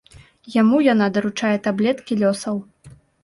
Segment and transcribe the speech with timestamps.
[0.61, 2.55] Яму яна даручае таблеткі лёсаў.